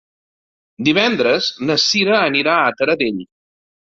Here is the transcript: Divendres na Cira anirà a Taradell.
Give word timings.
Divendres 0.87 1.49
na 1.69 1.75
Cira 1.83 2.15
anirà 2.31 2.57
a 2.63 2.75
Taradell. 2.79 3.21